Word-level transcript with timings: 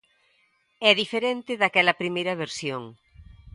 É 0.89 0.91
diferente 1.01 1.51
daquela 1.61 1.97
primeira 2.01 2.33
versión. 2.43 2.83